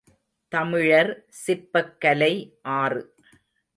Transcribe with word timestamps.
தமிழர் 0.47 1.11
சிற்பக் 1.27 2.01
கலை 2.01 2.33
ஆறு. 2.61 3.03